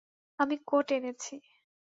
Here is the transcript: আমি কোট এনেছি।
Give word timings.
আমি 0.39 0.55
কোট 0.67 0.87
এনেছি। 0.91 1.33